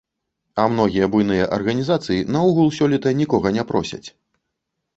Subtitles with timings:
[0.61, 4.05] А многія буйныя арганізацыі наогул сёлета нікога не просяць.